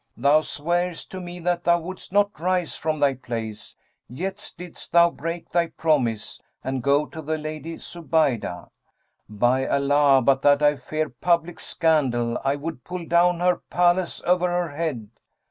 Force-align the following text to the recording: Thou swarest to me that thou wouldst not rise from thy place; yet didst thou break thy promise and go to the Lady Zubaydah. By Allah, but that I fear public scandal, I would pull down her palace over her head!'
Thou 0.17 0.41
swarest 0.41 1.11
to 1.11 1.21
me 1.21 1.39
that 1.41 1.63
thou 1.63 1.79
wouldst 1.79 2.11
not 2.11 2.39
rise 2.39 2.75
from 2.75 2.99
thy 2.99 3.13
place; 3.13 3.75
yet 4.09 4.51
didst 4.57 4.91
thou 4.93 5.11
break 5.11 5.51
thy 5.51 5.67
promise 5.67 6.41
and 6.63 6.81
go 6.81 7.05
to 7.05 7.21
the 7.21 7.37
Lady 7.37 7.75
Zubaydah. 7.77 8.69
By 9.29 9.67
Allah, 9.67 10.23
but 10.23 10.41
that 10.41 10.63
I 10.63 10.77
fear 10.77 11.07
public 11.09 11.59
scandal, 11.59 12.39
I 12.43 12.55
would 12.55 12.83
pull 12.83 13.05
down 13.05 13.41
her 13.41 13.57
palace 13.69 14.23
over 14.25 14.47
her 14.49 14.69
head!' 14.75 15.07